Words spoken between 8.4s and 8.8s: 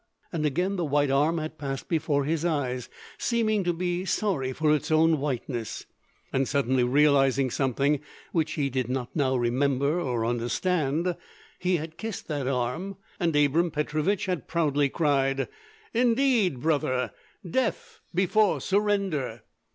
he